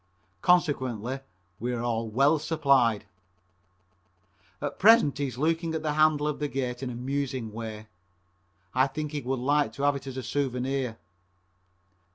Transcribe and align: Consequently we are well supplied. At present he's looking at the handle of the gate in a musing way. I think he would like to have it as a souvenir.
Consequently 0.41 1.19
we 1.59 1.71
are 1.75 2.03
well 2.03 2.39
supplied. 2.39 3.05
At 4.59 4.79
present 4.79 5.19
he's 5.19 5.37
looking 5.37 5.75
at 5.75 5.83
the 5.83 5.93
handle 5.93 6.27
of 6.27 6.39
the 6.39 6.47
gate 6.47 6.81
in 6.81 6.89
a 6.89 6.95
musing 6.95 7.51
way. 7.53 7.85
I 8.73 8.87
think 8.87 9.11
he 9.11 9.21
would 9.21 9.37
like 9.37 9.73
to 9.73 9.83
have 9.83 9.95
it 9.95 10.07
as 10.07 10.17
a 10.17 10.23
souvenir. 10.23 10.97